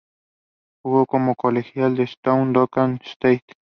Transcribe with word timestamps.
Jugo 0.83 1.05
como 1.05 1.35
colegial 1.35 1.99
en 1.99 2.07
South 2.07 2.53
Dakota 2.53 2.99
State. 3.03 3.53